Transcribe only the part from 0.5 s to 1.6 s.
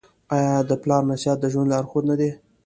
د پلار نصیحت د